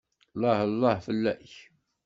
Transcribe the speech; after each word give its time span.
Llah 0.39 0.63
llah 0.71 0.99
fell-ak! 1.05 1.49